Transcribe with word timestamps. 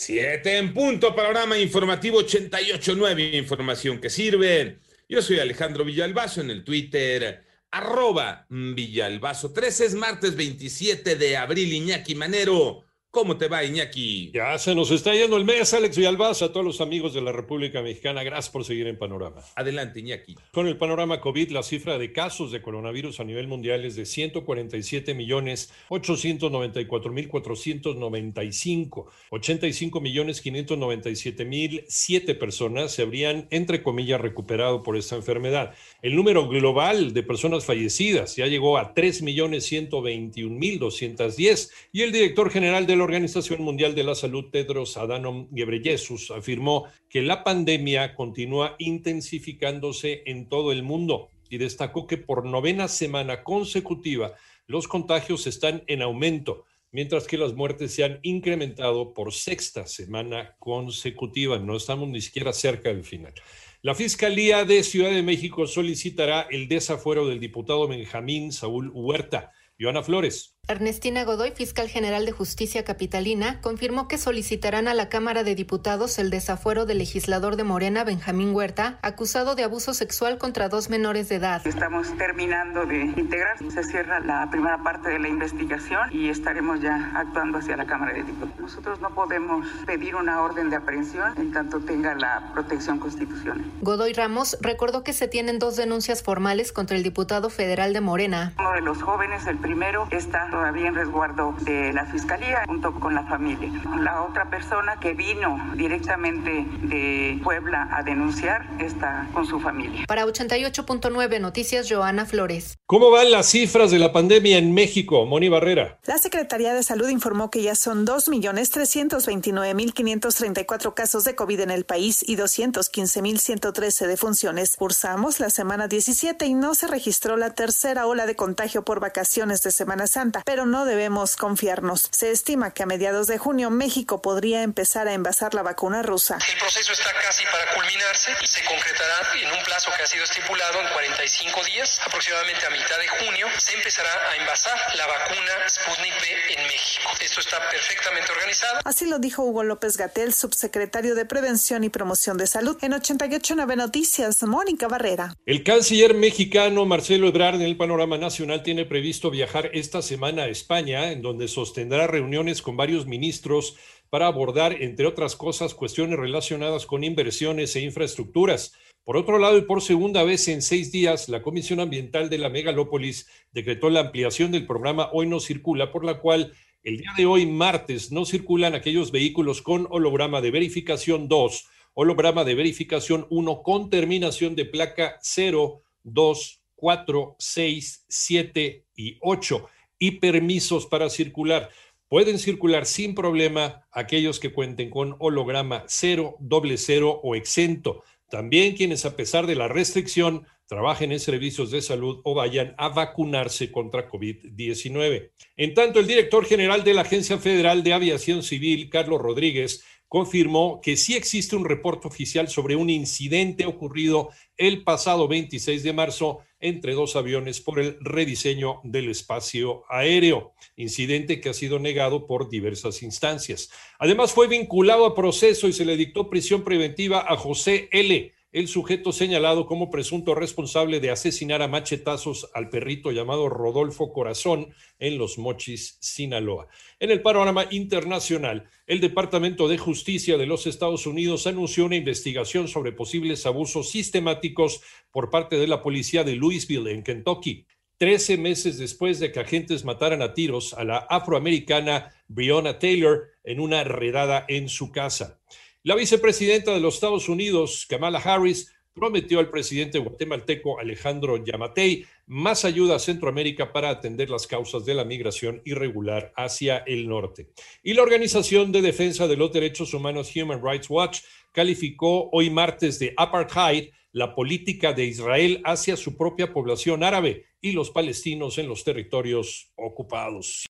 Siete 0.00 0.56
en 0.56 0.72
punto, 0.72 1.12
panorama 1.12 1.58
informativo 1.58 2.20
88.9, 2.20 3.34
información 3.34 4.00
que 4.00 4.08
sirve. 4.08 4.78
Yo 5.08 5.20
soy 5.20 5.40
Alejandro 5.40 5.84
Villalbazo 5.84 6.40
en 6.40 6.50
el 6.50 6.62
Twitter, 6.62 7.42
arroba 7.72 8.46
Villalbazo. 8.48 9.52
13 9.52 9.86
es 9.86 9.94
martes 9.96 10.36
27 10.36 11.16
de 11.16 11.36
abril, 11.36 11.72
Iñaki 11.72 12.14
Manero. 12.14 12.84
¿Cómo 13.10 13.38
te 13.38 13.48
va, 13.48 13.64
Iñaki? 13.64 14.32
Ya 14.34 14.58
se 14.58 14.74
nos 14.74 14.90
está 14.90 15.14
yendo 15.14 15.38
el 15.38 15.46
mes, 15.46 15.72
Alex 15.72 15.96
Villalbazo, 15.96 16.44
a 16.44 16.52
todos 16.52 16.64
los 16.64 16.82
amigos 16.82 17.14
de 17.14 17.22
la 17.22 17.32
República 17.32 17.80
Mexicana. 17.80 18.22
Gracias 18.22 18.50
por 18.50 18.66
seguir 18.66 18.86
en 18.86 18.98
Panorama. 18.98 19.40
Adelante, 19.56 20.00
Iñaki. 20.00 20.36
Con 20.52 20.66
el 20.66 20.76
panorama 20.76 21.18
COVID, 21.18 21.50
la 21.50 21.62
cifra 21.62 21.96
de 21.96 22.12
casos 22.12 22.52
de 22.52 22.60
coronavirus 22.60 23.20
a 23.20 23.24
nivel 23.24 23.48
mundial 23.48 23.86
es 23.86 23.96
de 23.96 24.04
147 24.04 25.14
millones 25.14 25.72
894 25.88 27.10
mil 27.10 27.28
495. 27.28 29.10
85 29.30 30.00
millones 30.02 30.42
597 30.42 31.44
mil 31.46 31.84
7 31.88 32.34
personas 32.34 32.92
se 32.92 33.02
habrían, 33.02 33.48
entre 33.50 33.82
comillas, 33.82 34.20
recuperado 34.20 34.82
por 34.82 34.98
esta 34.98 35.16
enfermedad. 35.16 35.74
El 36.02 36.14
número 36.14 36.46
global 36.46 37.14
de 37.14 37.22
personas 37.22 37.64
fallecidas 37.64 38.36
ya 38.36 38.46
llegó 38.46 38.76
a 38.76 38.92
3 38.92 39.22
millones 39.22 39.64
121 39.64 40.54
mil 40.54 40.78
210 40.78 41.72
y 41.90 42.02
el 42.02 42.12
director 42.12 42.50
general 42.50 42.86
de 42.86 42.98
la 42.98 43.04
Organización 43.08 43.62
Mundial 43.62 43.94
de 43.94 44.04
la 44.04 44.14
Salud, 44.14 44.50
Tedros 44.52 44.98
Adhanom 44.98 45.48
Ghebreyesus, 45.50 46.30
afirmó 46.30 46.84
que 47.08 47.22
la 47.22 47.42
pandemia 47.42 48.14
continúa 48.14 48.76
intensificándose 48.78 50.24
en 50.26 50.46
todo 50.50 50.72
el 50.72 50.82
mundo 50.82 51.30
y 51.48 51.56
destacó 51.56 52.06
que 52.06 52.18
por 52.18 52.44
novena 52.44 52.86
semana 52.86 53.42
consecutiva 53.42 54.34
los 54.66 54.86
contagios 54.88 55.46
están 55.46 55.84
en 55.86 56.02
aumento, 56.02 56.66
mientras 56.92 57.26
que 57.26 57.38
las 57.38 57.54
muertes 57.54 57.94
se 57.94 58.04
han 58.04 58.20
incrementado 58.22 59.14
por 59.14 59.32
sexta 59.32 59.86
semana 59.86 60.54
consecutiva. 60.58 61.58
No 61.58 61.76
estamos 61.78 62.10
ni 62.10 62.20
siquiera 62.20 62.52
cerca 62.52 62.90
del 62.90 63.04
final. 63.04 63.32
La 63.80 63.94
Fiscalía 63.94 64.66
de 64.66 64.82
Ciudad 64.82 65.12
de 65.12 65.22
México 65.22 65.66
solicitará 65.66 66.42
el 66.50 66.68
desafuero 66.68 67.26
del 67.26 67.40
diputado 67.40 67.88
Benjamín 67.88 68.52
Saúl 68.52 68.90
Huerta. 68.92 69.50
Joana 69.80 70.02
Flores. 70.02 70.57
Ernestina 70.70 71.24
Godoy, 71.24 71.52
fiscal 71.52 71.88
general 71.88 72.26
de 72.26 72.32
Justicia 72.32 72.84
Capitalina, 72.84 73.58
confirmó 73.62 74.06
que 74.06 74.18
solicitarán 74.18 74.86
a 74.86 74.92
la 74.92 75.08
Cámara 75.08 75.42
de 75.42 75.54
Diputados 75.54 76.18
el 76.18 76.28
desafuero 76.28 76.84
del 76.84 76.98
legislador 76.98 77.56
de 77.56 77.64
Morena, 77.64 78.04
Benjamín 78.04 78.54
Huerta, 78.54 78.98
acusado 79.00 79.54
de 79.54 79.64
abuso 79.64 79.94
sexual 79.94 80.36
contra 80.36 80.68
dos 80.68 80.90
menores 80.90 81.30
de 81.30 81.36
edad. 81.36 81.66
Estamos 81.66 82.14
terminando 82.18 82.84
de 82.84 83.00
integrar, 83.00 83.56
se 83.72 83.82
cierra 83.82 84.20
la 84.20 84.50
primera 84.50 84.82
parte 84.82 85.08
de 85.08 85.18
la 85.18 85.28
investigación 85.28 86.10
y 86.12 86.28
estaremos 86.28 86.82
ya 86.82 87.12
actuando 87.14 87.56
hacia 87.56 87.74
la 87.78 87.86
Cámara 87.86 88.12
de 88.12 88.24
Diputados. 88.24 88.60
Nosotros 88.60 89.00
no 89.00 89.14
podemos 89.14 89.66
pedir 89.86 90.16
una 90.16 90.42
orden 90.42 90.68
de 90.68 90.76
aprehensión 90.76 91.32
en 91.38 91.50
tanto 91.50 91.80
tenga 91.80 92.14
la 92.14 92.50
protección 92.52 92.98
constitucional. 92.98 93.64
Godoy 93.80 94.12
Ramos 94.12 94.58
recordó 94.60 95.02
que 95.02 95.14
se 95.14 95.28
tienen 95.28 95.58
dos 95.58 95.76
denuncias 95.76 96.22
formales 96.22 96.72
contra 96.72 96.94
el 96.98 97.02
diputado 97.02 97.48
federal 97.48 97.94
de 97.94 98.02
Morena. 98.02 98.52
Uno 98.58 98.72
de 98.72 98.82
los 98.82 99.02
jóvenes, 99.02 99.46
el 99.46 99.56
primero, 99.56 100.06
está 100.10 100.46
todavía 100.58 100.88
en 100.88 100.96
resguardo 100.96 101.54
de 101.60 101.92
la 101.92 102.04
fiscalía 102.06 102.64
junto 102.66 102.92
con 102.98 103.14
la 103.14 103.22
familia. 103.24 103.70
La 104.00 104.24
otra 104.24 104.50
persona 104.50 104.98
que 104.98 105.14
vino 105.14 105.56
directamente 105.76 106.66
de 106.82 107.38
Puebla 107.44 107.88
a 107.92 108.02
denunciar 108.02 108.66
está 108.80 109.28
con 109.32 109.46
su 109.46 109.60
familia. 109.60 110.04
Para 110.08 110.26
88.9 110.26 111.40
Noticias, 111.40 111.86
Joana 111.88 112.26
Flores. 112.26 112.74
¿Cómo 112.86 113.12
van 113.12 113.30
las 113.30 113.46
cifras 113.46 113.92
de 113.92 114.00
la 114.00 114.12
pandemia 114.12 114.58
en 114.58 114.74
México? 114.74 115.24
Moni 115.26 115.48
Barrera. 115.48 116.00
La 116.06 116.18
Secretaría 116.18 116.74
de 116.74 116.82
Salud 116.82 117.08
informó 117.08 117.50
que 117.50 117.62
ya 117.62 117.76
son 117.76 118.04
2.329.534 118.04 120.94
casos 120.94 121.22
de 121.22 121.36
COVID 121.36 121.60
en 121.60 121.70
el 121.70 121.84
país 121.84 122.24
y 122.26 122.36
215.113 122.36 124.06
defunciones. 124.08 124.74
Cursamos 124.76 125.38
la 125.38 125.50
semana 125.50 125.86
17 125.86 126.46
y 126.46 126.54
no 126.54 126.74
se 126.74 126.88
registró 126.88 127.36
la 127.36 127.54
tercera 127.54 128.08
ola 128.08 128.26
de 128.26 128.34
contagio 128.34 128.82
por 128.82 128.98
vacaciones 128.98 129.62
de 129.62 129.70
Semana 129.70 130.08
Santa, 130.08 130.42
pero 130.48 130.64
no 130.64 130.86
debemos 130.86 131.36
confiarnos. 131.36 132.08
Se 132.10 132.30
estima 132.30 132.72
que 132.72 132.82
a 132.82 132.86
mediados 132.86 133.26
de 133.26 133.36
junio 133.36 133.68
México 133.68 134.22
podría 134.22 134.62
empezar 134.62 135.06
a 135.06 135.12
envasar 135.12 135.52
la 135.52 135.62
vacuna 135.62 136.02
rusa. 136.02 136.38
El 136.50 136.58
proceso 136.58 136.90
está 136.94 137.10
casi 137.22 137.44
para 137.52 137.74
culminarse 137.74 138.32
y 138.42 138.46
se 138.46 138.64
concretará 138.64 139.28
en 139.42 139.50
un 139.50 139.62
plazo 139.66 139.90
que 139.94 140.02
ha 140.02 140.06
sido 140.06 140.24
estipulado 140.24 140.80
en 140.80 140.88
45 140.88 141.64
días, 141.64 142.00
aproximadamente 142.02 142.64
a 142.64 142.70
mitad 142.70 142.96
de 142.96 143.08
junio, 143.08 143.46
se 143.58 143.74
empezará 143.74 144.08
a 144.08 144.36
envasar 144.36 144.78
la 144.96 145.06
vacuna 145.06 145.52
Sputnik 145.68 146.14
V 146.16 146.54
en 146.56 146.66
México. 146.66 147.10
Esto 147.20 147.40
está 147.40 147.58
perfectamente 147.68 148.32
organizado. 148.32 148.80
Así 148.86 149.04
lo 149.04 149.18
dijo 149.18 149.42
Hugo 149.42 149.64
López 149.64 149.98
Gatel, 149.98 150.32
subsecretario 150.32 151.14
de 151.14 151.26
Prevención 151.26 151.84
y 151.84 151.90
Promoción 151.90 152.38
de 152.38 152.46
Salud. 152.46 152.78
En 152.80 152.94
889 152.94 153.76
Noticias, 153.76 154.42
Mónica 154.44 154.88
Barrera. 154.88 155.34
El 155.44 155.62
canciller 155.62 156.14
mexicano 156.14 156.86
Marcelo 156.86 157.28
Ebrard 157.28 157.56
en 157.56 157.62
el 157.68 157.76
panorama 157.76 158.16
nacional 158.16 158.62
tiene 158.62 158.86
previsto 158.86 159.30
viajar 159.30 159.68
esta 159.74 160.00
semana 160.00 160.37
a 160.38 160.48
España, 160.48 161.12
en 161.12 161.22
donde 161.22 161.48
sostendrá 161.48 162.06
reuniones 162.06 162.62
con 162.62 162.76
varios 162.76 163.06
ministros 163.06 163.76
para 164.10 164.26
abordar, 164.26 164.82
entre 164.82 165.06
otras 165.06 165.36
cosas, 165.36 165.74
cuestiones 165.74 166.18
relacionadas 166.18 166.86
con 166.86 167.04
inversiones 167.04 167.76
e 167.76 167.80
infraestructuras. 167.80 168.74
Por 169.04 169.16
otro 169.16 169.38
lado, 169.38 169.56
y 169.56 169.62
por 169.62 169.82
segunda 169.82 170.22
vez 170.22 170.48
en 170.48 170.62
seis 170.62 170.92
días, 170.92 171.28
la 171.28 171.42
Comisión 171.42 171.80
Ambiental 171.80 172.28
de 172.28 172.38
la 172.38 172.50
Megalópolis 172.50 173.26
decretó 173.52 173.90
la 173.90 174.00
ampliación 174.00 174.52
del 174.52 174.66
programa 174.66 175.10
Hoy 175.12 175.26
no 175.26 175.40
circula, 175.40 175.90
por 175.90 176.04
la 176.04 176.20
cual 176.20 176.52
el 176.82 176.98
día 176.98 177.10
de 177.16 177.26
hoy, 177.26 177.46
martes, 177.46 178.12
no 178.12 178.24
circulan 178.24 178.74
aquellos 178.74 179.10
vehículos 179.10 179.62
con 179.62 179.86
holograma 179.90 180.40
de 180.40 180.50
verificación 180.50 181.28
2, 181.28 181.66
holograma 181.94 182.44
de 182.44 182.54
verificación 182.54 183.26
1 183.30 183.62
con 183.62 183.90
terminación 183.90 184.54
de 184.54 184.64
placa 184.64 185.18
0, 185.20 185.82
2, 186.04 186.62
4, 186.76 187.36
6, 187.38 188.04
7 188.08 188.84
y 188.94 189.18
8 189.20 189.68
y 189.98 190.12
permisos 190.12 190.86
para 190.86 191.10
circular. 191.10 191.70
Pueden 192.08 192.38
circular 192.38 192.86
sin 192.86 193.14
problema 193.14 193.86
aquellos 193.92 194.40
que 194.40 194.52
cuenten 194.52 194.88
con 194.90 195.16
holograma 195.18 195.84
0, 195.86 196.36
doble 196.40 196.78
0 196.78 197.20
o 197.22 197.34
exento. 197.34 198.02
También 198.30 198.76
quienes 198.76 199.04
a 199.04 199.16
pesar 199.16 199.46
de 199.46 199.54
la 199.54 199.68
restricción 199.68 200.46
trabajen 200.66 201.12
en 201.12 201.20
servicios 201.20 201.70
de 201.70 201.80
salud 201.80 202.20
o 202.24 202.34
vayan 202.34 202.74
a 202.76 202.90
vacunarse 202.90 203.72
contra 203.72 204.08
COVID-19. 204.08 205.30
En 205.56 205.74
tanto, 205.74 205.98
el 205.98 206.06
director 206.06 206.44
general 206.44 206.84
de 206.84 206.92
la 206.94 207.00
Agencia 207.02 207.38
Federal 207.38 207.82
de 207.82 207.94
Aviación 207.94 208.42
Civil, 208.42 208.90
Carlos 208.90 209.20
Rodríguez, 209.20 209.82
confirmó 210.08 210.80
que 210.82 210.96
sí 210.96 211.14
existe 211.14 211.54
un 211.54 211.64
reporte 211.64 212.08
oficial 212.08 212.48
sobre 212.48 212.76
un 212.76 212.90
incidente 212.90 213.66
ocurrido 213.66 214.30
el 214.56 214.82
pasado 214.82 215.28
26 215.28 215.82
de 215.82 215.92
marzo 215.92 216.40
entre 216.60 216.94
dos 216.94 217.14
aviones 217.14 217.60
por 217.60 217.78
el 217.78 217.98
rediseño 218.00 218.80
del 218.82 219.10
espacio 219.10 219.84
aéreo, 219.88 220.52
incidente 220.76 221.40
que 221.40 221.50
ha 221.50 221.54
sido 221.54 221.78
negado 221.78 222.26
por 222.26 222.48
diversas 222.48 223.02
instancias. 223.02 223.70
Además, 223.98 224.32
fue 224.32 224.48
vinculado 224.48 225.06
a 225.06 225.14
proceso 225.14 225.68
y 225.68 225.72
se 225.72 225.84
le 225.84 225.96
dictó 225.96 226.28
prisión 226.28 226.64
preventiva 226.64 227.24
a 227.28 227.36
José 227.36 227.88
L., 227.92 228.32
el 228.50 228.66
sujeto 228.66 229.12
señalado 229.12 229.66
como 229.66 229.90
presunto 229.90 230.34
responsable 230.34 231.00
de 231.00 231.10
asesinar 231.10 231.60
a 231.60 231.68
machetazos 231.68 232.50
al 232.54 232.70
perrito 232.70 233.12
llamado 233.12 233.48
Rodolfo 233.48 234.12
Corazón 234.12 234.74
en 234.98 235.18
Los 235.18 235.36
Mochis, 235.36 235.98
Sinaloa. 236.00 236.68
En 236.98 237.10
el 237.10 237.20
panorama 237.20 237.66
internacional, 237.70 238.70
el 238.86 239.00
Departamento 239.00 239.68
de 239.68 239.76
Justicia 239.76 240.38
de 240.38 240.46
los 240.46 240.66
Estados 240.66 241.06
Unidos 241.06 241.46
anunció 241.46 241.84
una 241.84 241.96
investigación 241.96 242.68
sobre 242.68 242.92
posibles 242.92 243.44
abusos 243.44 243.90
sistemáticos 243.90 244.80
por 245.10 245.28
parte 245.28 245.56
de 245.56 245.66
la 245.66 245.82
policía 245.82 246.24
de 246.24 246.36
Louisville, 246.36 246.90
en 246.90 247.02
Kentucky. 247.02 247.66
Trece 247.98 248.38
meses 248.38 248.78
después 248.78 249.18
de 249.18 249.32
que 249.32 249.40
agentes 249.40 249.84
mataran 249.84 250.22
a 250.22 250.32
tiros 250.32 250.72
a 250.72 250.84
la 250.84 250.98
afroamericana 250.98 252.14
Breonna 252.28 252.78
Taylor 252.78 253.26
en 253.42 253.60
una 253.60 253.82
redada 253.84 254.44
en 254.48 254.68
su 254.68 254.92
casa. 254.92 255.40
La 255.84 255.94
vicepresidenta 255.94 256.74
de 256.74 256.80
los 256.80 256.94
Estados 256.94 257.28
Unidos, 257.28 257.86
Kamala 257.88 258.18
Harris, 258.18 258.74
prometió 258.92 259.38
al 259.38 259.48
presidente 259.48 260.00
guatemalteco 260.00 260.80
Alejandro 260.80 261.42
Yamatei 261.44 262.04
más 262.26 262.64
ayuda 262.64 262.96
a 262.96 262.98
Centroamérica 262.98 263.72
para 263.72 263.90
atender 263.90 264.28
las 264.28 264.48
causas 264.48 264.84
de 264.84 264.94
la 264.94 265.04
migración 265.04 265.62
irregular 265.64 266.32
hacia 266.36 266.78
el 266.78 267.08
norte. 267.08 267.50
Y 267.84 267.94
la 267.94 268.02
Organización 268.02 268.72
de 268.72 268.82
Defensa 268.82 269.28
de 269.28 269.36
los 269.36 269.52
Derechos 269.52 269.94
Humanos 269.94 270.32
Human 270.34 270.60
Rights 270.60 270.90
Watch 270.90 271.20
calificó 271.52 272.28
hoy 272.32 272.50
martes 272.50 272.98
de 272.98 273.14
apartheid 273.16 273.90
la 274.10 274.34
política 274.34 274.92
de 274.92 275.04
Israel 275.04 275.62
hacia 275.64 275.96
su 275.96 276.16
propia 276.16 276.52
población 276.52 277.04
árabe 277.04 277.44
y 277.60 277.70
los 277.70 277.90
palestinos 277.90 278.58
en 278.58 278.66
los 278.66 278.82
territorios 278.82 279.70
ocupados. 279.76 280.66